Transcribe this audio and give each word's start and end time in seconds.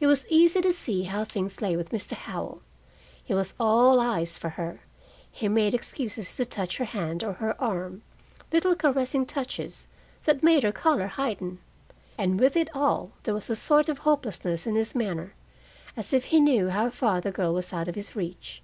It 0.00 0.06
was 0.06 0.24
easy 0.30 0.62
to 0.62 0.72
see 0.72 1.02
how 1.02 1.24
things 1.24 1.60
lay 1.60 1.76
with 1.76 1.90
Mr. 1.90 2.12
Howell. 2.14 2.62
He 3.22 3.34
was 3.34 3.52
all 3.60 4.00
eyes 4.00 4.38
for 4.38 4.48
her: 4.48 4.80
he 5.30 5.46
made 5.46 5.74
excuses 5.74 6.34
to 6.36 6.46
touch 6.46 6.78
her 6.78 6.86
hand 6.86 7.22
or 7.22 7.34
her 7.34 7.60
arm 7.60 8.00
little 8.50 8.74
caressing 8.74 9.26
touches 9.26 9.88
that 10.24 10.42
made 10.42 10.62
her 10.62 10.72
color 10.72 11.06
heighten. 11.06 11.58
And 12.16 12.40
with 12.40 12.56
it 12.56 12.74
all, 12.74 13.10
there 13.24 13.34
was 13.34 13.50
a 13.50 13.54
sort 13.54 13.90
of 13.90 13.98
hopelessness 13.98 14.66
in 14.66 14.74
his 14.74 14.94
manner, 14.94 15.34
as 15.98 16.14
if 16.14 16.24
he 16.32 16.40
knew 16.40 16.70
how 16.70 16.88
far 16.88 17.20
the 17.20 17.30
girl 17.30 17.52
was 17.52 17.74
out 17.74 17.88
of 17.88 17.94
his 17.94 18.16
reach. 18.16 18.62